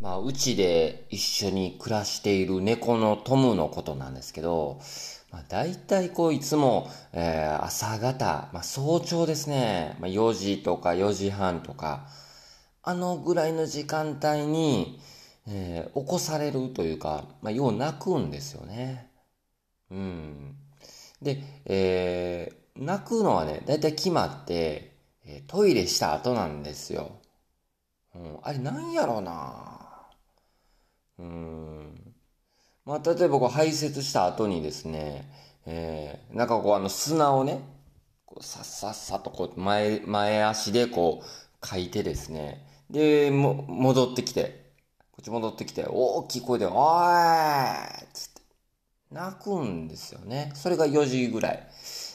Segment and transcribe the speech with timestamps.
[0.00, 4.80] まあ、うちで一緒に暮らしている猫のトムのことなんですけど、
[5.32, 12.08] まあ、大体こういつも、えー、朝方、まあ、早朝ですね、まあ、4時とか4時半とか、
[12.82, 15.00] あのぐらいの時間帯に、
[15.48, 19.10] えー、起こされるというか、まあ、よう泣くんですよね。
[19.90, 20.56] うん。
[21.22, 24.94] で、えー、泣くのはね、大体決まって、
[25.48, 27.20] トイレした後なんですよ。
[28.14, 29.75] うん、あれなんやろうな
[31.18, 32.14] うん。
[32.84, 35.28] まあ、例えばこう排泄した後にですね、
[35.66, 37.60] えー、なんかこうあの砂をね、
[38.24, 44.72] こうさっさっさとこう前、前足でこう書いてですね、で、も、戻ってきて、
[45.12, 48.42] こっち戻ってきて、大きい声で、おーいつって、
[49.10, 50.52] 泣くんですよね。
[50.54, 51.68] それが4時ぐらい。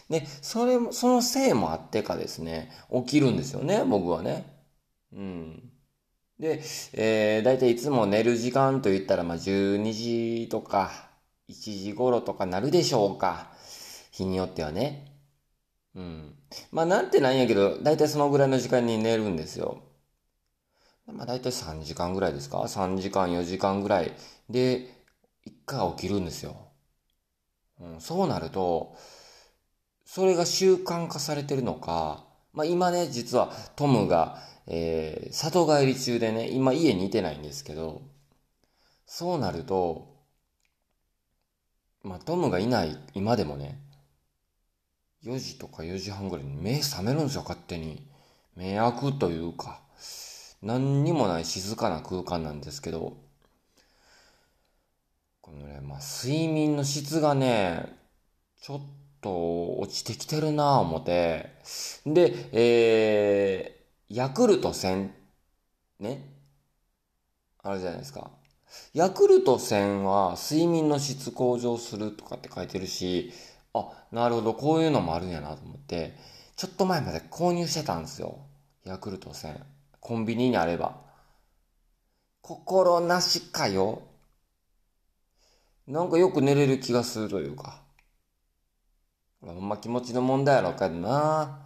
[0.10, 4.46] で、それも、そのせいもあってかですね、起きるんですよね、僕はね。
[5.14, 5.72] うん。
[6.42, 6.60] で、
[6.94, 11.12] えー、だいたいいつも寝る時間と言ったら、まあ、12時とか、
[11.48, 13.52] 1時頃とかなるでしょうか。
[14.12, 15.14] 日によってはね。
[15.94, 16.36] うん。
[16.72, 19.84] まあ、なんてなんやけど、だいたいそのぐらいの時間に寝るんですよ。
[21.06, 24.12] まあ、だいたい3時間ぐらいですか ?3 時間、4時間ぐらい
[24.50, 25.06] で、
[25.46, 26.56] 一回起きるんですよ。
[27.80, 28.96] うん、そうなると、
[30.06, 34.42] それが習慣化されてるのか、まあ、今ね、実はトムが、
[34.74, 38.04] えー、里帰り中でね、今家にいてないんですけど、
[39.06, 40.16] そうなると、
[42.04, 43.78] まあ、トムがいない今でもね、
[45.26, 48.08] 4時とか4時半ぐらいに目覚めるんですよ、勝手に。
[48.56, 49.82] 目開くというか、
[50.62, 53.18] 何にもない静かな空間なんですけど、
[55.42, 57.94] このね、まあ、睡眠の質がね、
[58.62, 58.82] ちょっ
[59.20, 61.50] と落ちてきてるなぁ思って、
[62.06, 63.81] で、えー、
[64.14, 65.14] ヤクルト1000、
[66.02, 66.34] ね。
[67.64, 68.30] あるじゃないですか。
[68.94, 73.32] ヤクルト1000は睡眠の質向上するとかって書いてるし、
[73.74, 76.14] あ、なるほど、こういうのもあるんやなと思って、
[76.58, 78.40] ちょっと前まで購入してたんですよ。
[78.84, 79.64] ヤクルト1000。
[80.02, 81.00] コンビニにあれば。
[82.42, 84.02] 心なしかよ。
[85.88, 87.82] なんかよく寝れる気がするというか。
[89.40, 91.66] ほんま気持ちの問題やろかいな。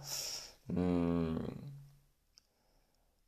[0.70, 1.65] うーん。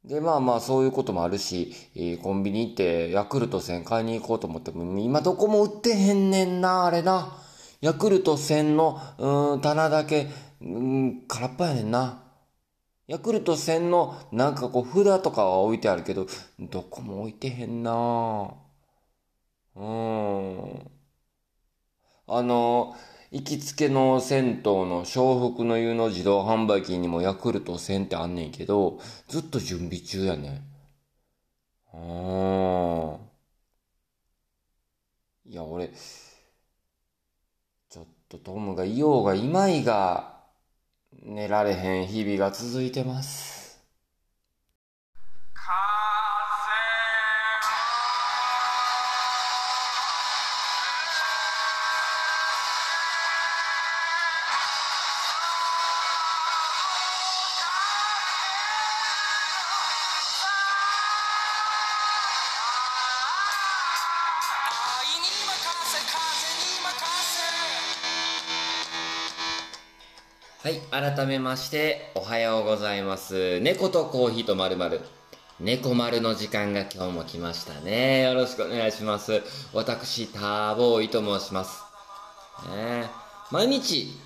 [0.08, 1.74] で、まあまあそういうこともあるし、
[2.22, 7.36] コンビニ行ってヤクルト1000買いに行こうと思っても、今どこも売ってへんねんな、あれな。
[7.82, 10.28] ヤクルト1000の、うん、棚だけ、
[10.62, 12.22] うん、空っぽやねんな。
[13.06, 16.26] ヤクルト1000の、なんかこう、札とかは置いてあるけど、
[16.58, 18.54] どこも置いてへんな。
[19.76, 20.90] うん。
[22.26, 30.62] あのー行きつけの銭湯の笑福の湯の自動販売機にもヤクルト1000ってあんねんけど、ずっと準備中やね。
[31.92, 33.28] ああ。
[35.46, 35.90] いや、俺、
[37.90, 40.38] ちょっとトムがいようがいまいが、
[41.22, 43.57] 寝られへん日々が続いてます。
[70.60, 73.60] はい、改めまして、おはようございます。
[73.60, 75.02] 猫とコーヒーとまるまる。
[75.60, 78.22] 猫丸の時間が今日も来ましたね。
[78.22, 79.40] よろしくお願いします。
[79.72, 81.84] 私、ターボーイと申します。
[82.74, 83.08] ね、
[83.52, 84.18] 毎日、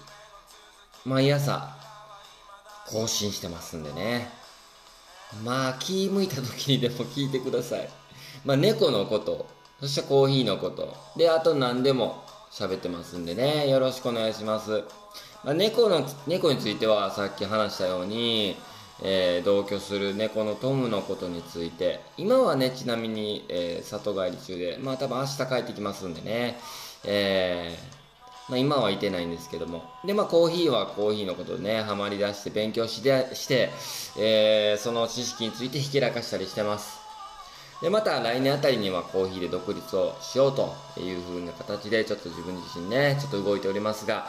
[1.05, 1.77] 毎朝、
[2.87, 4.31] 更新してますんでね。
[5.45, 7.87] まあ、気向いた時にでも聞いてください。
[8.47, 9.47] まあ、猫のこと、
[9.81, 13.69] そしてコーヒーのこと、で、あと何でも喋ってますんでね。
[13.69, 14.83] よろしくお願いします。
[15.45, 18.57] まあ、猫の猫についてはさっき話したように、
[19.03, 22.01] えー、同居する猫のトムのことについて。
[22.17, 26.59] 今はねちなみに、えー、里帰り中でまあ多分明日帰ってきますんでね、
[27.05, 29.83] えー、まあ、今はいてないんですけども。
[30.05, 33.71] でまあコーヒーはコーヒーのことでねハマりだして勉強してして、
[34.19, 37.03] えその知識についてひけらかしたりしてます。
[37.83, 44.29] でまた来年あたりにはコーヒーで独立をしようという風な形でちょっと自分自身ねちょっと動いておりますが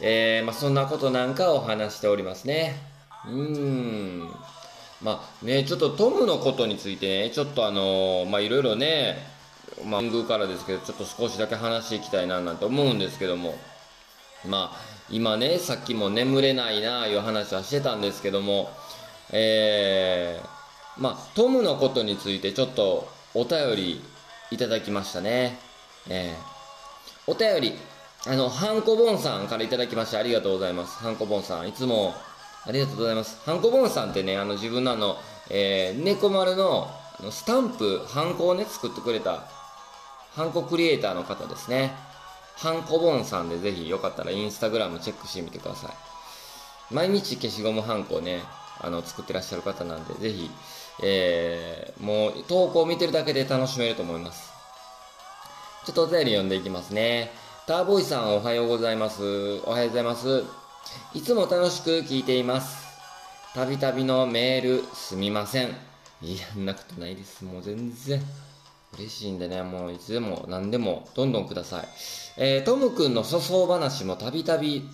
[0.00, 2.76] えー、まあ、そんなことなんかを話しておりますね。
[3.26, 4.30] うーん。
[5.02, 9.16] まあね、ちょっとトムのことについてね、ちょっとあのー、まあいろいろね、
[9.84, 13.54] まあ、ングからですけど、ちょっと少しだけ話していきたいななんて思うんですけども、
[14.46, 14.76] まあ、
[15.10, 18.70] 今ね、さっきも眠れないなあいう話はしてたんですけども、
[19.30, 24.02] えー、まあ、トムのことについてちょっとお便り
[24.50, 25.58] いただきましたね。
[26.08, 27.78] えー、お便り、
[28.30, 30.18] あの、ハンコボンさんからいただきました。
[30.18, 30.98] ありがとうございます。
[30.98, 31.68] ハンコボンさん。
[31.68, 32.14] いつも、
[32.66, 33.40] ありがとうございます。
[33.46, 35.16] ハンコボンさんってね、あの、自分のあの、
[35.48, 39.48] えー、猫丸の、あの、スタンプ、ハンコをね、作ってくれた、
[40.34, 41.94] ハンコクリエイターの方ですね。
[42.56, 46.94] ハンコボンさんでぜひよかったらインスタグラムチェックしてみてください。
[46.94, 48.42] 毎日消しゴムハンコをね、
[48.82, 50.50] あの、作ってらっしゃる方なんで、ぜひ、
[51.02, 54.52] えー、もう、投稿を見てるだけで楽しめると思います。
[55.86, 57.47] ちょっとお便り読んでいきますね。
[57.68, 59.22] ターボーイさんおはようございます。
[59.66, 60.42] おはようございます。
[61.12, 62.88] いつも楽しく聞いています。
[63.52, 65.68] たびたびのメールすみません。
[66.22, 67.44] いや、なくてないです。
[67.44, 68.22] もう全然。
[68.94, 71.88] 嬉しいんでね、もういつでも何でもどんどんください。
[72.38, 74.88] えー、トムくんの粗相話もたびたび、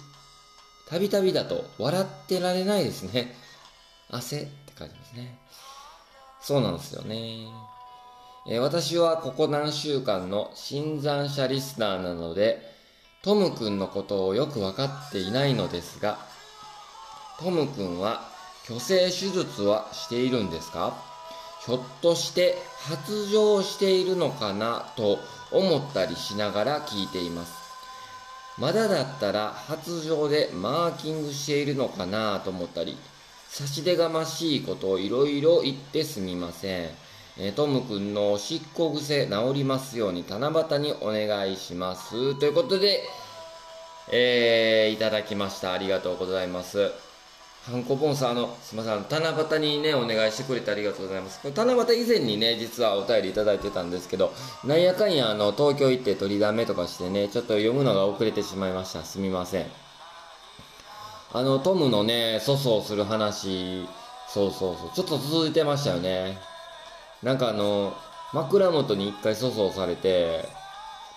[0.88, 3.36] たびたびだと笑ってられないですね。
[4.10, 5.38] 汗って感じですね。
[6.42, 7.46] そうなんですよね。
[8.46, 12.60] え、私はここ何週間の新参者リスナーなので、
[13.22, 16.18] トムくんのことをよくわかっていないのですが、
[17.40, 18.28] トムくんは
[18.66, 20.94] 虚勢手術はしているんですか？
[21.64, 25.18] ひょっとして発情しているのかなと
[25.50, 27.54] 思ったりしながら聞いています。
[28.58, 32.98] まだだったら発情でマーキングしているのかなと思ったり、
[33.48, 36.90] 差し出がましいことをいろいろ言ってすみません。
[37.36, 42.38] え、トムくんのおしっこ癖治りますように七夕にお願いします。
[42.38, 43.02] ということで、
[44.12, 45.72] えー、いただきました。
[45.72, 46.92] ありがとうございます。
[47.66, 51.40] ハンコポンさん、あの、すみません、七夕にね、お願いしてくれてありがとうございます。
[51.40, 54.32] これ七夕以前にね、実はお便りいただいてたんですけど、
[54.64, 59.02] なんやかんや、あの、東京行って取りだめとかしてね、ちょっと読むのが遅れてしまいました。
[59.02, 59.66] すみません。
[61.32, 63.88] あの、トムのね、粗相する話、
[64.28, 66.53] そうそうそう、ちょっと続いてましたよね。
[67.24, 67.96] なんかあの、
[68.34, 70.46] 枕元に一回粗相されて、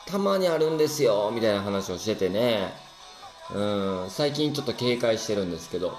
[0.06, 2.74] たまにあるんですよ、みたいな話をしててね、
[3.54, 3.62] う
[4.06, 5.94] ん、最近ちょっと警戒してるんですけど、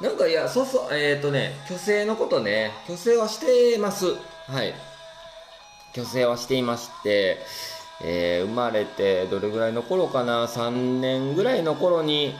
[0.00, 4.06] なんかいや、そうそう、えっ、ー、とね、虚勢のことね、虚勢はしてます。
[4.48, 4.74] はい。
[5.94, 7.38] 虚勢はしていまして、
[8.02, 12.34] えー、生まれてどれぐらいの頃かな、3年ぐらいの頃に、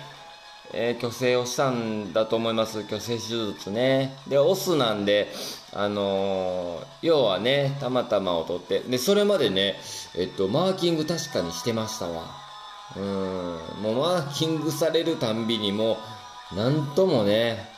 [0.73, 2.83] えー、虚勢をしたんだと思います。
[2.83, 4.17] 虚勢手術ね。
[4.29, 5.33] で、オスなんで、
[5.78, 9.76] あのー、要はね、たまたまを取って、で、それまでね、
[10.17, 12.25] えっと、マーキング確かにしてましたわ。
[12.96, 13.02] うん、
[13.82, 15.99] もうマーキングされるたんびにも
[16.52, 17.69] う、なんともね、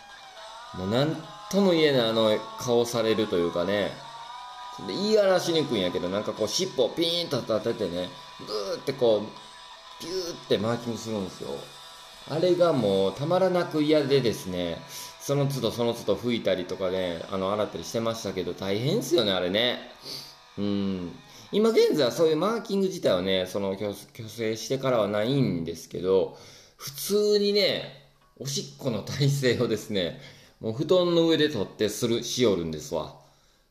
[0.77, 1.17] もうなん
[1.51, 3.91] とも言えないあの顔されるというかね、
[4.87, 8.09] で言い表しにくいんやけど、なんかこう尻尾をピーンと立ててね、
[8.47, 11.51] ぐーってこう、ピューってマーキングするんですよ。
[12.31, 14.81] あれがもうたまらなく嫌でですね、
[15.29, 19.79] その都度その都度拭いたりとかね、あの、洗ったりしてましたけど、大変ですよね、あれね。
[20.57, 21.13] うん。
[21.53, 23.93] 今現在はそういうマーキング自体はね、その虚
[24.27, 26.39] 勢してからはないんですけど、
[26.79, 28.07] 普通にね、
[28.39, 30.19] おしっこの体勢をですね、
[30.61, 33.15] もう布団の上で取ってする、しよるんですわ。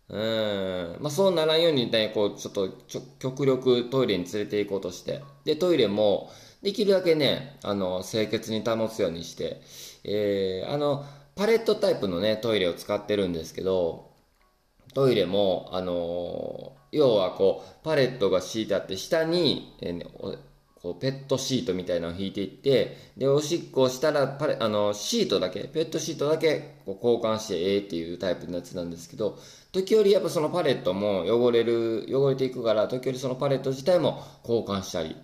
[0.09, 0.97] うん。
[0.99, 5.23] まあ、そうならんようにね、こう、ちょっと、ちょ、極力トイレに連れて行こうとして。
[5.43, 6.29] で、トイレも、
[6.61, 9.61] できるだけね、あの、清潔に保つようにして、
[10.03, 11.05] えー、あの、
[11.37, 14.11] パレットタイプのね、トイレを使ってるんですけど、
[14.93, 20.39] トイレも、あのー、要はこう、パレットが敷いてあって、下に、えー、
[20.81, 29.37] こうペットシートみたいなのを引いていってでおしっこをしたらパレあのシートだけペットシートだけこう交換してええっていうタイプのやつなんですけど
[29.71, 35.15] 時折やっぱそのパレットも汚れる汚れていくから時折そのパレット自体も交換したり。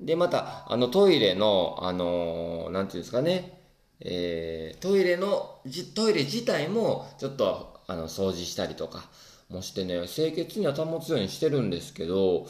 [0.00, 3.57] でまたあのトイレのあのなんていうんですかね
[4.00, 9.08] えー、トイレのじトイレ自体もちょっとあの掃除したりとか
[9.50, 12.46] もしてね清潔には保つようにしてるんですけど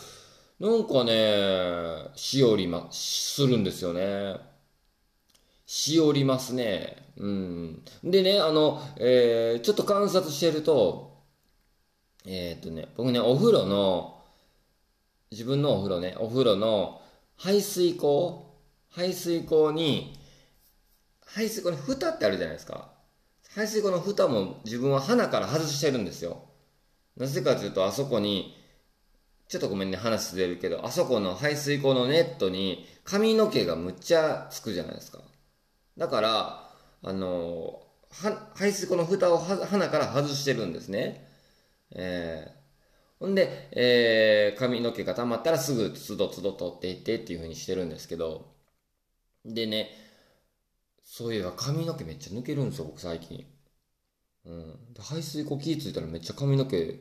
[0.60, 4.38] なんかね、しおりま、するんですよね。
[5.66, 6.96] しおりますね。
[7.16, 7.84] うん。
[8.02, 11.16] でね、あの、えー、ちょっと観察してると、
[12.26, 14.20] えー、っとね、僕ね、お風呂の、
[15.30, 17.02] 自分のお風呂ね、お風呂の
[17.36, 18.44] 排水口、
[18.90, 20.17] 排水口に、
[21.35, 22.90] 排水口に蓋ってあるじゃないですか。
[23.54, 26.42] 排水口の蓋も自分は鼻から外してるんですよ。
[27.16, 28.56] なぜかというと、あそこに
[29.49, 35.20] ちょっとごめんね、話ずれるけど、あそこの排水口のネットに髪の毛がむっちゃつくじゃないですか。
[35.97, 36.70] だから、
[37.02, 37.82] あの、
[38.54, 41.26] 排水口の蓋を鼻から外してるんですね。
[41.92, 48.52] えー、ほんで、えー、髪の毛が溜まったらすぐつどつど取っていってっていう風にしてるんですけど、
[49.47, 49.90] でね、
[51.10, 53.46] そういえば髪の毛めっちゃ抜けるんですよ、僕最近。
[54.44, 54.92] うん。
[54.92, 57.00] で排水口気ぃついたらめっちゃ髪の毛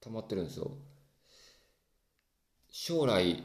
[0.00, 0.70] 溜まってるんですよ。
[2.70, 3.42] 将来、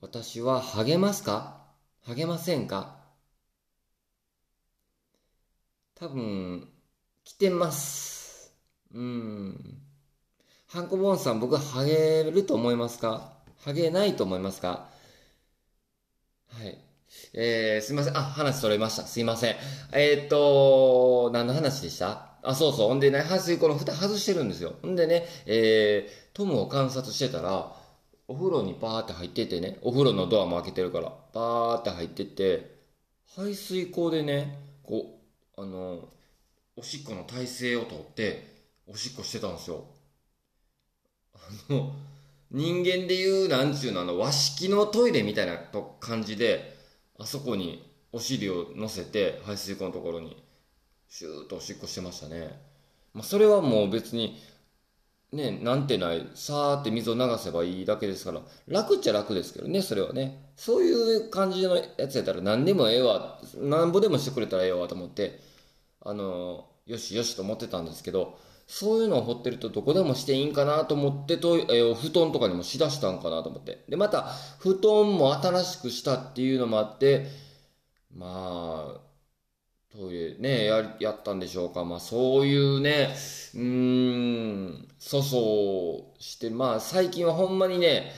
[0.00, 1.64] 私は励ますか？
[2.02, 3.00] 励ませんか？
[5.94, 6.68] 多分、
[7.24, 8.52] 来てます。
[8.94, 9.80] うん。
[10.68, 13.32] ハンコボンさん、僕、励ると思いますか？
[13.64, 14.90] 励ないと思いますか？
[16.48, 16.85] はい。
[17.32, 18.16] えー、すいません。
[18.16, 19.02] あ、話それました。
[19.06, 19.56] すいません。
[19.92, 22.36] えー、っと、何の話でした？
[22.42, 22.88] あ、そうそう。
[22.88, 24.74] ほんでね、排水口の蓋外してるんですよ。
[24.82, 27.74] ほんでね、えー、トムを観察してたら、
[28.28, 32.76] お風呂にパーって入っててね、お風呂のドアも開けてるから、パーって入ってって、
[33.36, 35.20] 排水口でね、こ
[35.56, 36.08] う、あの、
[36.76, 38.54] おしっこの体勢をとって、
[38.86, 39.84] おしっこしてたんですよ。
[41.34, 41.38] あ
[41.72, 41.92] の、
[42.50, 46.75] 人間でいう、なんちゅうの、あの、和式のトイレみたいなと感じで、
[47.18, 50.42] あそこにお尻を乗せて、排水口のところに、
[51.08, 52.60] シューッとおしっこしてましたね。
[53.14, 54.38] まあ、それはもう別に、
[55.32, 60.52] ね、なんてない、さーって水を流せばいいだけですから、楽っちゃ楽ですけどね、それはね。
[60.56, 65.40] そういう感じのやつやったら何でもええわ、なんぼでもしてくれたらええわと思って、
[66.00, 73.84] あの、よしよしと思ってたんですけど、そういうのを掘ってるとどこでもしていいんかなと思ってと、えー、布団とかにもしだしたんかなと思って。
[73.88, 77.26] で、また、布団も新しくしたっていうのもあって、
[78.12, 79.06] まあ、
[79.96, 81.84] トイレね、や、やったんでしょうか。
[81.84, 83.14] まあそういうね、
[83.54, 88.12] うーん、粗相して、まあ最近はほんまにね、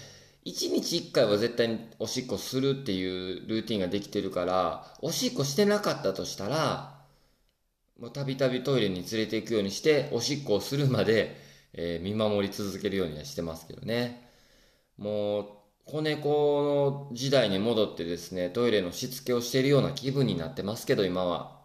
[0.44, 6.97] 1日1回は絶対におしっこするっていうルーティンができてるから、おしっこしてなかったとしたら、
[8.14, 11.36] たびたびトイレに連れて行くようにして、おしっこをするまで、
[11.72, 14.28] えー、見守り続けるようにはしてますけどね。
[14.96, 15.44] もう、
[15.84, 21.58] 子猫の時代に戻ってですね、トイレのしつけをしているような気分になってますけど、今は。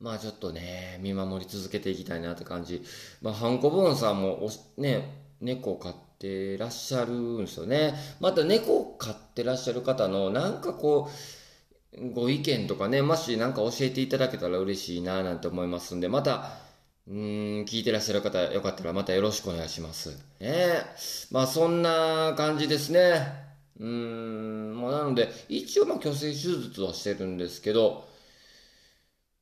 [0.00, 2.82] まあちょっとね、見守り続けていきたいなって感じ。
[3.22, 7.94] まあ、ハンコボーンさんもお、ね、猫を飼ってらっしゃるんですよね。
[8.20, 11.43] また猫を飼ってらっしゃる方の、なんかこう、
[12.12, 16.58] ご意見とかね、もしなんか教えていただけたら嬉しいななんて思いますんで、また、
[17.06, 17.16] うん、
[17.64, 20.10] 聞いてらっしゃる方、よかったらまたよろしくお願いします。
[20.40, 20.82] ね
[21.30, 23.44] まあそんな感じですね。
[23.78, 28.08] うん、まあなので、一応まあ虚勢手術はしてるんですけど、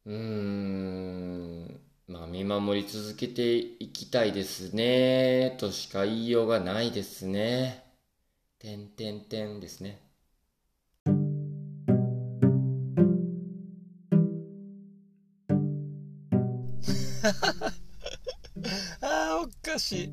[0.04, 7.84] うーん、まあ見守り続けていきたいですね、としか言いようがないですね。
[8.58, 10.11] てんてんてんですね。
[19.82, 20.12] しい。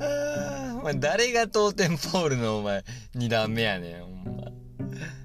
[0.00, 4.52] あ、お前誰が当店ポールのお前、二段目やねん、ほんま。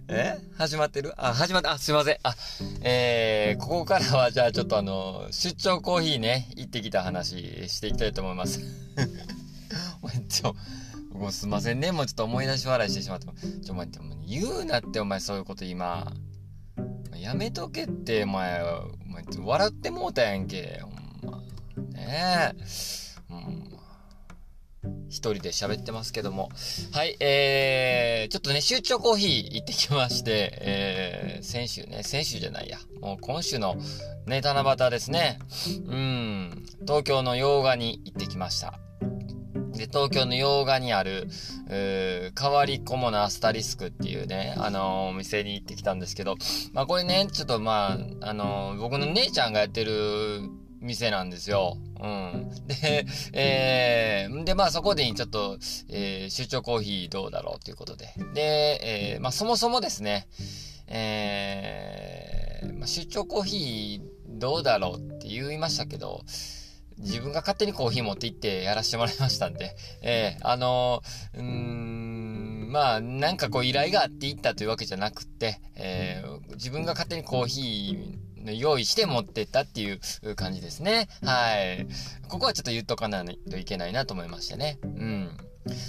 [0.10, 0.38] え？
[0.58, 1.14] 始まってる？
[1.18, 1.72] あ、始まった。
[1.72, 2.18] あ、すいません。
[2.24, 2.36] あ、
[2.82, 8.60] えー、ここからはじゃあちょっとあの、出張コーヒーね、行ってきた話していきたいと思います。
[10.02, 10.54] お前、ちょ、
[11.14, 11.94] もうすいませんね。
[11.94, 13.28] もうちょっと思い出し笑いしてしまって。
[13.64, 16.12] ちょ、待って、もう言うなって、お前そういうこと今。
[17.16, 20.82] やめとけって、お前、お前笑ってもうたやんけ。
[20.82, 21.42] ほんま。
[21.94, 23.11] ねえ。
[25.12, 26.50] 一人で喋ってますけども。
[26.94, 32.80] はい、えー、ちょっとね、出張コーヒー行ってきまして、えー、先週ね、先週じゃないや。
[33.02, 33.76] もう今週の
[34.26, 35.40] ね、七夕ですね。
[35.86, 38.80] うん、東京の洋画に行ってきました。
[39.74, 41.28] で、東京の洋画にある、
[41.68, 46.36] う変わりコモナスタリスクっていうね、あのー、お店に行ってきたんですけど、
[46.74, 50.42] まあこれね、ちょっとまあ、あのー、僕の姉ちゃんがやってる
[50.82, 51.78] 店なんですよ。
[52.02, 52.52] うん。
[52.68, 55.58] で、えー、で、まあそこでちょっと、
[55.90, 58.14] えー、出張コーヒーどうだろうということで。
[58.34, 60.28] で、えー、まあそもそもですね、
[60.88, 66.24] えー、まあ、出張コーヒーどうだろうって言いましたけど、
[66.98, 81.08] 自分が勝手にコーヒー持って行ってやらせてもらいましたんで、えー、あのー、うーん、まあ、なんかこう依頼があって行ったというわけじゃなくて、えー、自分が勝手にコーヒー、用意して持ってったっていう感じですね。
[81.24, 81.88] はい。
[82.28, 84.80] ここはちょっと言っとかないといけないなと思いましてね。
[84.84, 85.38] うん。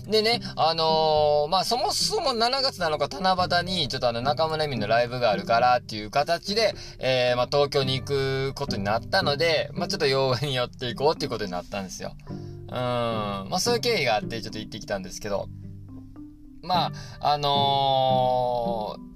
[0.06, 12.14] でね、あのー、まあ、そもそも7月7日七夕に、ちょっとあの、中村恵美のライブがあるからっていう形で、えー、まあ、東京に行くことになったので、まあ、ちょっと洋画に寄っていこうっていうことになったんですよ。
[12.28, 12.68] うん。
[12.68, 15.48] まあ、そういう経緯があって、ちょっと行ってきたんですけど、
[16.62, 19.12] まあ、あのー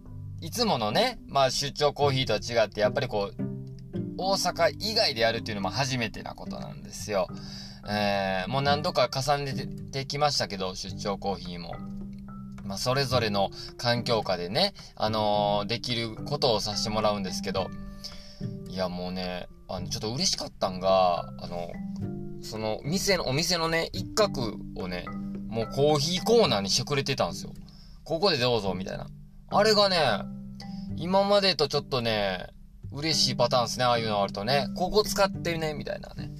[0.46, 3.42] いつものね、まあ出張コーヒーとは違って、やっぱりこう、
[4.16, 7.26] 大阪以外でやるっていうのも初めてなことなんですよ。
[7.88, 11.74] えー、もう何度か重ねてきましたけど、出張コーヒーも。
[12.62, 17.68] まあ、それぞれの環境下でね、あのー、できることをさせてもらうんですけど、
[18.68, 21.72] いや、もうね、あの、ちょっと嬉しかったんが、あの、
[22.40, 25.06] その、店の、お店のね、一角をね、
[25.48, 27.52] もうコーヒーコーナーにしてくれてたんですよ。
[28.04, 29.08] ここでどうぞ、みたいな。
[29.50, 29.98] あれがね、
[30.96, 32.48] 今までとちょっとね、
[32.92, 34.68] 嬉しいパターンですね、ああいうのあるとね。
[34.76, 36.30] ここ使ってね、みたいなね。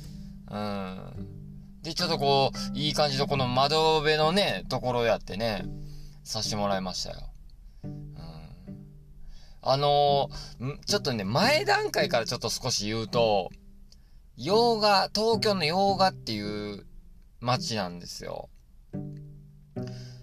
[0.51, 1.83] うん。
[1.83, 5.65] で、ちょっとこう、いい感じのこの窓辺のね、ところやってね、
[6.25, 7.31] させてもらいましたよ。
[7.85, 7.93] うん。
[9.63, 13.51] あのー、ちょっとね、前段階からちょっと少し言うと、
[14.37, 16.87] 洋画、東京の洋画っていう
[17.41, 18.49] 街なんですよ。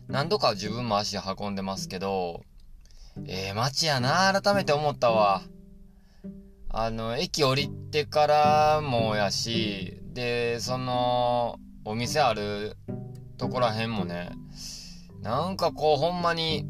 [0.08, 2.44] 何度か自分も足運んでますけど、
[3.26, 5.44] ええー、街やな、改めて思ったわ。
[6.70, 12.76] あの、駅降りてからもやし、で、その、お店ある
[13.38, 14.32] とこらへんもね、
[15.22, 16.66] なんかこう、ほんまに、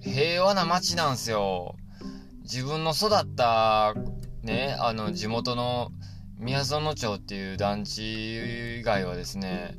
[0.00, 1.76] 平和な街なんすよ。
[2.42, 3.94] 自分の育った、
[4.42, 5.90] ね、あの、地元の
[6.38, 9.78] 宮園町っていう団地以外はですね、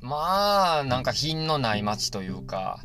[0.00, 2.80] まあ、なんか品のない街というか、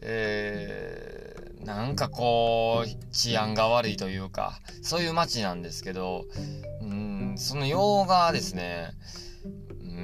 [0.00, 6.24] えー、なんかこう、治安が悪いというか、そういう街なんですけど、
[6.80, 8.92] うん、その洋画ですね、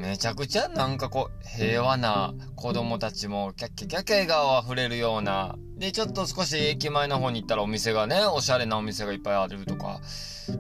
[0.04, 10.00] めちゃくちゃなんかこう、平和な子供たちもキャッキャキャッキャ笑顔溢れるような、で、ちょっと少し駅前の方に行ったらお店がね、おしゃれなお店がいっぱいあるとか、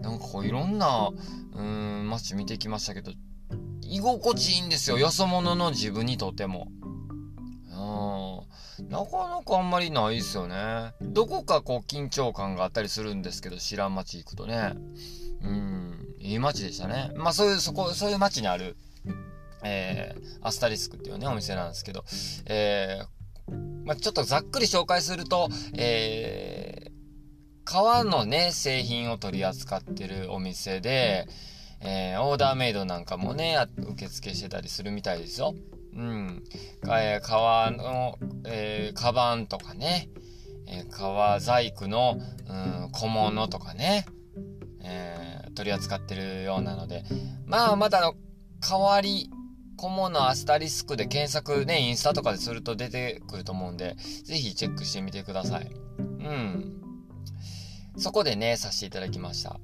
[0.00, 1.10] なんかこういろんな、
[1.52, 3.12] うん、街見てきましたけど、
[3.82, 4.98] 居心地いいんですよ。
[4.98, 6.68] よそ者の自分にとっても。
[8.78, 8.88] うん。
[8.88, 10.94] なかなかあんまりないですよね。
[11.00, 14.74] どこかこう緊張感があったりするんですけど、知らん街行くとね。
[15.42, 16.14] うん。
[16.18, 17.12] いい街でしたね。
[17.16, 18.76] まあそういう、そこ、そういう街にある、
[19.62, 22.04] えー、アスタリスクっていうね、お店なんですけど、
[22.46, 26.92] えー、まあちょっとざっくり紹介すると、えー、
[27.64, 31.26] 革のね、製品を取り扱ってるお店で、
[31.80, 35.54] えー、オーダーメイドなんかもね、受付してたりするみたいですよ。
[35.96, 36.42] うん。
[36.86, 40.08] えー、革の、えー、カバンとかね、
[40.66, 42.52] えー、革細工の、う
[42.86, 44.06] ん、小物とかね、
[44.82, 47.04] えー、取り扱ってるようなので、
[47.46, 48.14] まあ、またの、
[48.60, 49.30] 代わり、
[49.76, 55.70] 小物アスタリスクで検索ね、インスタとかですると出てくると思うんで、ぜひチェックしてみてください。
[55.98, 56.80] うん。
[57.96, 59.60] そこでね、させていただきました。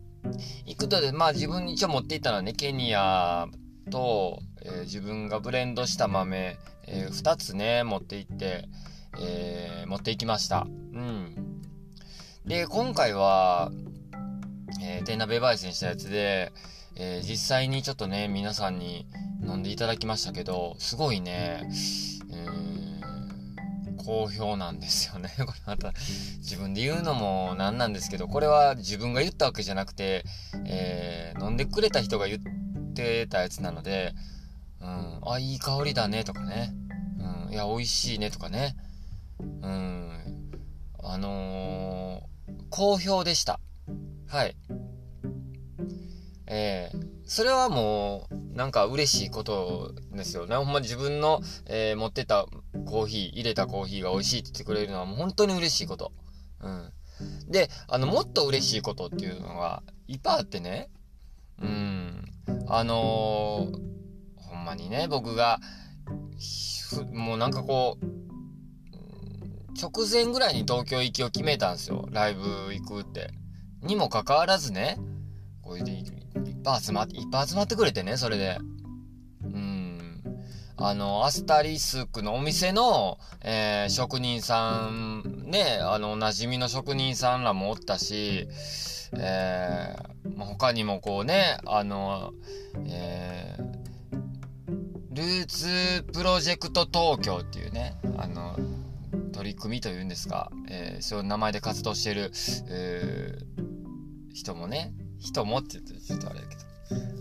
[0.66, 3.46] 行くとで、まあ自分一応持っていったのはね、ケニア
[3.90, 8.68] と、えー、自分がブレンドした豆、えー、2つね、持って行って、
[9.20, 10.66] えー、持って行きました。
[10.66, 11.62] うん。
[12.44, 13.70] で、今回は、
[14.82, 16.52] えー、天鍋焙煎したやつで、
[16.96, 19.06] えー、実際にちょっとね、皆さんに
[19.42, 21.68] 飲んでいただきましたけど、すごいね、
[24.10, 25.30] 好評なんですよね。
[25.38, 25.92] これまた
[26.38, 30.24] 自分で言うのもなんなんですけど、これは自分が言ったわけじゃなくて、
[30.64, 34.14] えー、飲んでくれた人が言ってたやつなので、
[34.80, 36.72] うん、あ、いい香りだねとかね、
[37.46, 38.76] うん、いや、美味しいねとかね、
[39.62, 40.50] うん、
[41.02, 43.60] あのー、好評でした。
[44.26, 44.56] はい。
[46.46, 50.56] えー、それはもう、なんか嬉しいことですよね。
[50.56, 52.46] ほんま自分の、えー、持ってた
[52.86, 56.12] コーヒー、入れたコーヒーが美味しいって言ってくれるのはもう本当に嬉しいこと。
[56.60, 56.92] うん。
[57.48, 60.90] で、あの、もっと嬉しいことっていうのがいっぱいあってね。
[61.60, 62.24] うん。
[62.66, 63.99] あのー、
[64.50, 65.60] ほんまにね、僕が、
[67.12, 68.20] もうなんかこう、
[69.80, 72.06] 直前ぐらいに東京行きを決めたんですよ。
[72.10, 72.42] ライブ
[72.74, 73.30] 行くって。
[73.82, 74.98] にもかかわらずね、
[75.62, 76.04] これでいっ
[76.62, 78.58] ぱい集まって、いっぱい集まってくれてね、それで。
[79.44, 80.00] うん
[80.76, 88.48] あの、アスタリスクのお店の、えー、職人さん、ね、あの、お馴染みの職人さんらもおったし、
[89.12, 92.32] えー、ま、他にもこうね、あの、
[92.86, 93.79] えー、
[95.12, 98.56] ルーツプロジェクト東京っていうね、あの、
[99.32, 102.30] 取り組みというんですか、えー、そういう名前で活動してる、
[102.68, 106.54] えー、人もね、人もって言ってちょっとあれだけ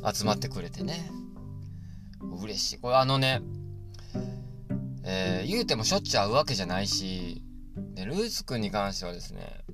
[0.04, 1.10] ど、集まってくれてね。
[2.44, 2.78] 嬉しい。
[2.78, 3.42] これあのね、
[5.04, 7.42] えー、言うてもしょっちゅう会うわけじゃないし、
[7.96, 9.66] で、ルーツくんに関してはですね、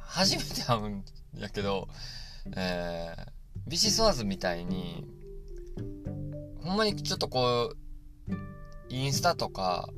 [0.00, 1.04] 初めて会うん
[1.38, 1.88] やけど、
[2.56, 5.06] えー、ビシソワーズみたいに、
[6.62, 7.74] ほんまにちょっとこ
[8.28, 8.34] う、
[8.88, 9.88] インスタとか、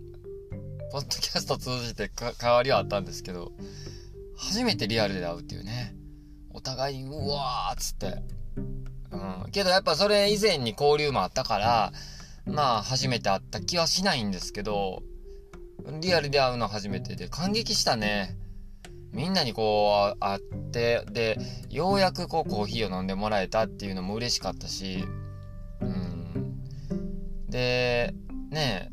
[0.92, 3.53] ポッドキャスト通じて変わりはあったんですけど、
[4.37, 5.94] 初めてリアルで会うっていうね。
[6.51, 8.22] お互い、うわーっつって、
[9.11, 9.51] うん。
[9.53, 11.92] けどやっぱそれ以前に交流もあったから、
[12.44, 15.03] まあ初めて会った気はしないんですけど、
[16.01, 18.37] リアルで会うの初めてで感激したね。
[19.12, 21.38] みんなにこう会って、で、
[21.70, 25.05] ようやくこうコーヒーを飲んでもらえたっていうのも嬉しかったし、
[27.53, 28.15] で、
[28.51, 28.91] ね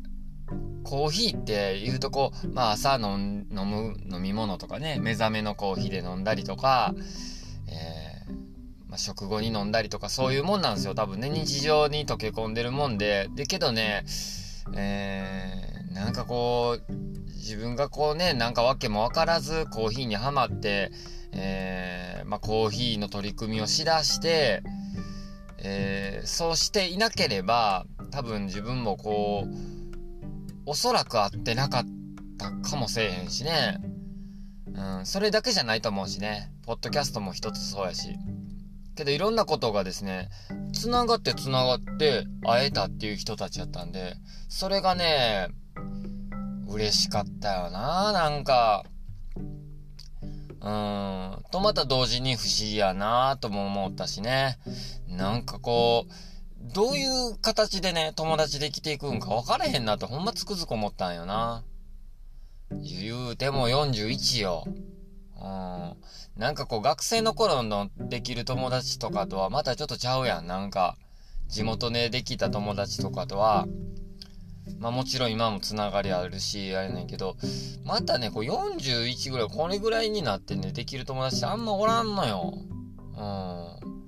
[0.82, 6.94] コーヒーって言うとこう、まあ朝飲む飲み物とかね、目覚めのコーヒーで飲んだりとか、
[7.68, 8.32] えー、
[8.88, 10.94] まあ、食後に飲んだりとかそういうもんなんですよ。
[10.94, 13.28] 多分ね、日常に溶け込んでるもんで。
[13.34, 14.04] で、けどね、
[14.74, 16.92] えー、なんかこう、
[17.36, 20.90] 自分がこうね、なんか訳もわからずコーヒーにはまって、
[21.32, 24.62] えー、まあ、コーヒーの取り組みをしだして、
[25.62, 29.54] えー、そうしていなければ、多分自分もこう、
[30.66, 31.84] おそらく会ってなかっ
[32.38, 33.80] たかもせえへんしね。
[34.72, 36.52] うん、それだけじゃないと思うしね。
[36.64, 38.16] ポッドキャストも一つそうやし。
[38.94, 40.28] けどいろんなことがですね、
[40.72, 44.16] 繋がって繋がって会えたっていう人たちやったんで、
[44.48, 45.48] それがね、
[46.68, 48.84] 嬉しかったよな、なんか。
[50.62, 51.44] うん。
[51.50, 54.58] と、また同時に不思議やなとも思ったしね。
[55.08, 56.12] なんかこう、
[56.74, 61.64] どういう形でね、友達できていくんか分からへんなってほんまつくづく思ったんよな。
[62.70, 64.64] 言うても41よ。
[64.66, 65.96] うん。
[66.36, 70.46] なんかこう学生の頃のできる友達とかとはまたちょっとちゃうやん。
[70.46, 70.96] なんか、
[71.48, 73.66] 地元でできた友達とかとは、
[74.78, 77.36] まあもちろん今もつながりあるし、あれねんけど、
[77.84, 82.54] またね、こう41ぐらい、これぐらいになってね、できる友達ってあんまおらんのよ。
[83.16, 84.00] うん。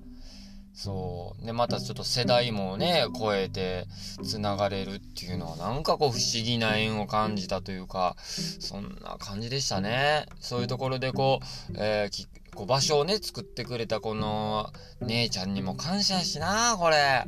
[0.74, 1.46] そう。
[1.46, 3.86] で、またちょっと世代もね、超えて
[4.24, 10.26] 繋がれるっていうのはなんかこう不思議な縁を感じたというか、そんな感じでしたね。
[10.40, 17.26] そういうところでこう、えー、こう場所をね、作ってくれたこの姉ちゃんにも感謝しな、これ。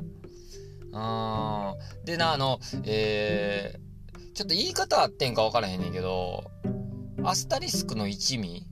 [0.95, 2.05] うん。
[2.05, 6.45] でな、あの、えー、ちょっと言い方あってんか分からへんねんけど、
[7.25, 8.67] アスタリスクの一味？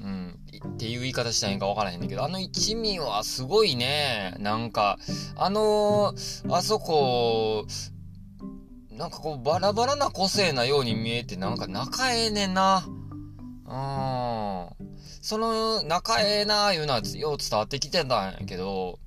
[0.00, 0.38] うん
[0.74, 4.34] っていう言い方したいんかわからへんねんけど、あの一味はすごいね。
[4.38, 4.98] なんか、
[5.36, 7.66] あのー、あそこ、
[8.90, 12.84] なんかこうバラバラな個性なように見えてなんか仲ええねんな。
[12.86, 14.88] うん。
[15.22, 18.98] その仲ええないうのはよう伝わってきてたんやけど、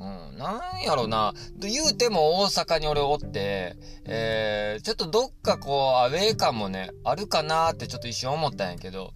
[0.00, 1.34] うん、なんやろな。
[1.58, 9.12] 言うても大阪に俺おって、えー、ちょっとどっかこう、アウェー感もね、あるかなってちょっと一瞬思ったんやけど、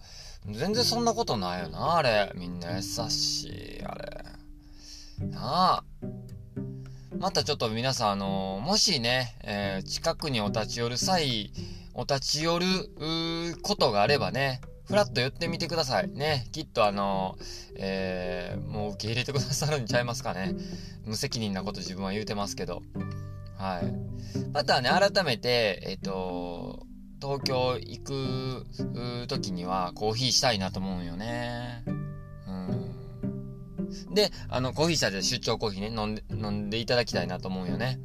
[0.51, 2.31] 全然そんなことないよな、あれ。
[2.35, 3.47] みんな優し
[3.79, 4.23] い、あれ。
[5.27, 5.83] なあ。
[7.17, 11.51] またちょっと皆さん、あのー、もしね、えー、近くにお立ち寄る際、
[11.95, 12.65] お立ち寄る、
[13.63, 16.09] ことがあればね、ふらっと寄ってみてください。
[16.09, 16.47] ね。
[16.51, 17.37] きっとあの、
[17.75, 20.55] えー、もう受け入れてくださるんちゃいますかね。
[21.05, 22.83] 無責任なこと自分は言うてますけど。
[23.57, 24.49] はい。
[24.53, 26.85] またね、改めて、えっ、と、
[27.21, 31.83] 東京行く時にはコーヒーしたいなと思うよね。
[32.47, 34.13] うん。
[34.13, 37.99] で、あの、コーヒー社で出張コーヒーね、飲んで、飲んでいただきたいなと思うよね。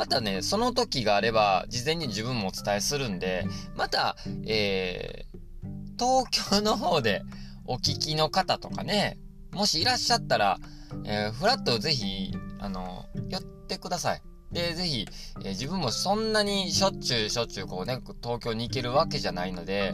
[0.00, 7.20] またね、その時があれば、事前に自分もお伝えするんで、また、えー、東京の方で
[7.66, 9.18] お聞きの方とかね、
[9.52, 10.56] もしいらっしゃったら、
[11.04, 14.22] えー、フラットぜひ、あの、寄ってください。
[14.50, 15.06] で、ぜひ、
[15.40, 19.92] えー、自分もそんなにしょっちゅうしょっちゅうこうね、東京に行けるわけじゃないので、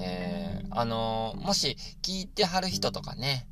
[0.00, 3.46] えー、あのー、もし聞いてはる人とかね、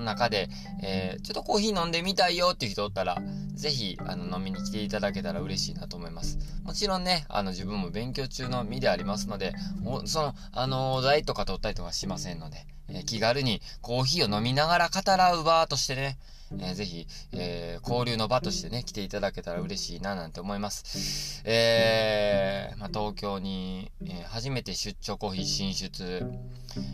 [0.00, 0.48] の中で、
[0.82, 3.18] えー、ちょっとコーヒー飲んでみたいよっていう人おったら、
[3.54, 6.38] ぜひ、あの、飲みに来ていただけたら嬉しいなと思います。
[6.64, 9.52] もちろんね、あの、自分も勉強中の身でありますので、
[10.06, 16.18] その、あの、お題とか取ったりとかしませんので、えー、気軽にコーヒーを飲みながら語らう場としてね、
[16.58, 21.42] えー、ぜひ、えー、交流の場としてね、来ていただけたら嬉しいななんて思います。
[21.44, 26.24] えー、まあ、東京に、え、初めて出張コーヒー進出、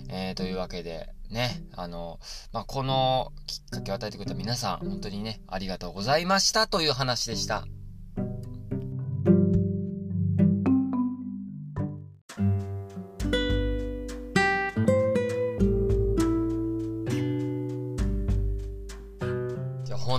[0.08, 2.20] え、というわけで、ね、あの、
[2.52, 7.66] まあ、このきっかけを与えてくれた皆さん、本当にね、ありがとうございましたという話でした。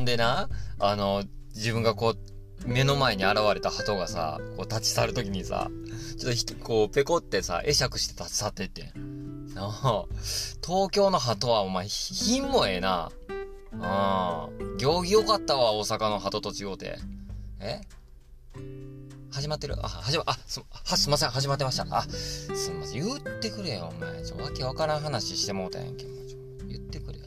[0.08, 2.18] でな、あの、自分がこう、
[2.68, 5.70] 目の前に現れた鳩がさ、こう立ち去るときにさ、
[6.18, 8.94] ちょっとこう、ペコってさ、会釈して立ち去ってって。
[9.54, 10.06] なあ、
[10.66, 13.12] 東京の鳩はお前、品もええな。
[13.82, 16.98] ああ、行儀良かったわ、大阪の鳩と違うて。
[17.60, 17.82] え？
[19.30, 19.76] 始まってる？
[19.84, 21.86] あ、始ま、あ、す、は、すいません、始まってました。
[21.90, 24.24] あ、すみません、言ってくれよ、お前。
[24.26, 26.26] ちょ、わけわからん話してもうたやんけ、もう。
[26.26, 27.26] ちょ、言ってくれよ。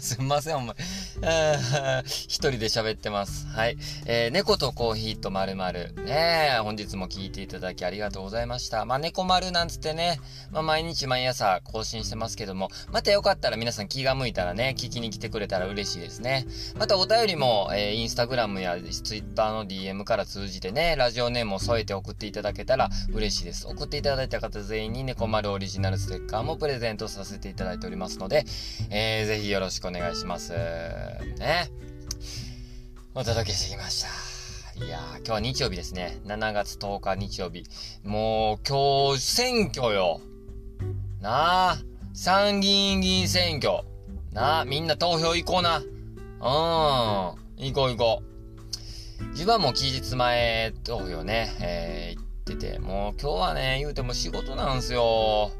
[0.00, 0.76] すみません、お前。
[2.04, 3.46] 一人で喋ってます。
[3.48, 3.76] はい。
[4.06, 5.92] えー、猫とコーヒーとまるまる。
[6.04, 8.84] ね本日も聞いていただきありがとうございました。
[8.84, 16.46] まあ、猫丸なんつってね、まあ、毎日毎朝更新してますけども、またよかったら皆さん気が向いたらね、聞きに来てくれたら嬉しいですね。
[16.76, 23.66] またお便りも、えー、インスタグラムやツイッターの DM から通じてね、ラジオネームを添えて送っていただけたら嬉しいです。
[23.66, 28.44] 送っていただいた方全員に猫丸オリジナルステッカーもプレゼントさせていただいておりますので、
[28.90, 30.52] えー、ぜひよろしくお願いします。
[31.38, 31.70] ね。
[33.14, 34.84] お届けしてきました。
[34.84, 36.18] いやー、今日は日曜日ですね。
[36.24, 37.64] 7月10日日曜日。
[38.02, 40.20] もう、今日、選挙よ。
[41.20, 41.78] なあ、
[42.12, 43.84] 参議院議員選挙。
[44.32, 45.78] なあ、みんな投票行こうな。
[45.78, 45.84] うん。
[46.42, 48.22] 行こう行こ
[49.20, 49.24] う。
[49.30, 55.52] 自分はもう期日前投票ね、えー、行ってて、もう今日はね、言うても仕事なんすよ。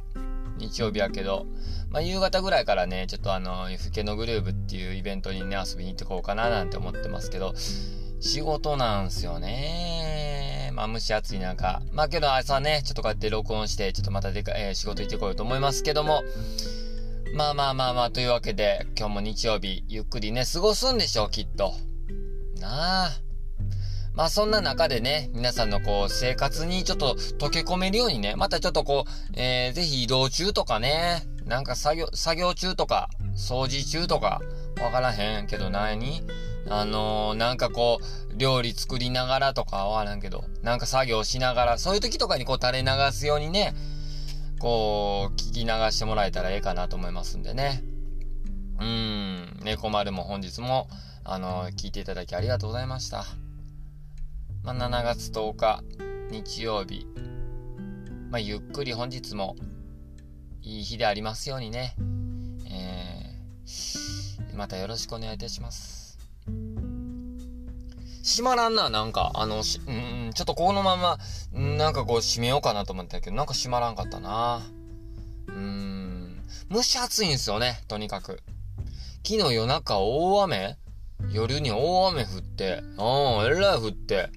[0.58, 1.46] 日曜日やけど。
[1.94, 7.54] まあ、夕方ぐらいからね、ちょっとあの、ふけのグルーブっていうイベントにね、遊びに行ってこうかななんて思ってますけど、
[8.18, 10.72] 仕事なんすよね。
[10.74, 11.82] まあ、蒸し暑い中。
[11.92, 16.24] まあ、けど朝ね、ちょっとこうやって録音して、ちょっとまたでか、えー、仕事行ってこようと思いますけども、
[17.32, 21.74] まあまあまあまあ、というわけで、今日も日曜日、ゆっくりね、過ごすんでしょう、きっと。
[22.58, 23.10] なあ。
[24.14, 34.40] まあそんな中でね、皆さんのこう生活にちょっと溶け込めるようにね、またちょっとこう、えー、ぜひ移動中とかね、なんか作業、作業中とか、掃除中とか、
[34.82, 36.22] わからへんけど何？
[36.68, 43.74] あのー、なんかこう、料理作りながらとかはわからんけど、なんか作業しながら、そういう時とかにこう垂れ流すようにね、
[44.58, 47.82] こう、聞き流してもらえたらええかなと思いますんでね。
[48.80, 50.88] うん、猫丸も本日も、
[51.24, 53.26] あのー、聞いていただきありがとうございました。
[54.62, 55.82] まあ、7月10日、
[56.30, 57.06] 日曜日、
[58.30, 59.56] まあ、ゆっくり本日も
[60.66, 61.94] いい日でありますようにね。
[62.70, 66.18] えー、またよろしくお願いいたします。
[68.24, 71.18] 閉まらんな、なんか、あの、し、うん、ちょっとこのまま、
[71.52, 74.62] なんかこう閉めようかなと思ったけど、なんか閉まらんかったな。
[75.48, 78.42] うーん、蒸し暑いんですよね、とにかく。
[79.22, 80.78] 昨日夜中大雨？
[81.30, 84.30] 夜に大雨降って、うん、えらい降って。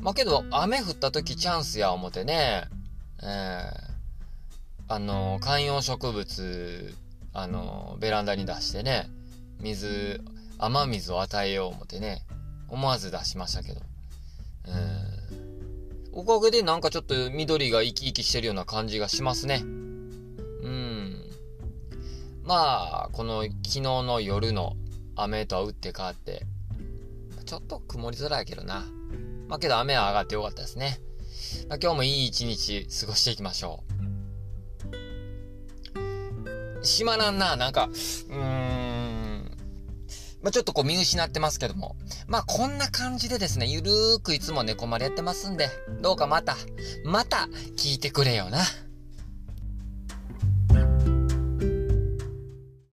[0.00, 2.64] まあ、けど、雨降った時チャンスや思てね、
[3.22, 3.85] えー、
[4.88, 6.94] あの、観葉植物、
[7.32, 9.08] あの、ベランダに出してね、
[9.60, 10.20] 水、
[10.58, 12.22] 雨水を与えよう思ってね、
[12.68, 13.80] 思わず出しましたけど。
[14.68, 15.06] うん。
[16.12, 19.62] おかげでなんかちょっと緑が生き生きしてるような感じがしますね。
[19.62, 19.66] う
[20.68, 21.30] ん。
[22.44, 24.76] まあ、この昨日の夜の
[25.16, 26.46] 雨とは打って変わって、
[27.44, 28.86] ちょっと曇り空やけどな。
[29.48, 31.00] まあけど雨は上がってよかったですね。
[31.68, 34.05] まあ、今日もいい一日過ごしていきましょう。
[36.86, 37.88] 暇なんな、なんか、
[38.30, 39.50] うーん。
[40.42, 41.96] まあ、ちょっとこう見失ってますけども。
[42.28, 45.68] まあ、こんな感じでですね、ゆるーくいつも猫までやってますんで、
[46.00, 46.56] どうかまた、
[47.04, 48.60] また聞いてくれよな。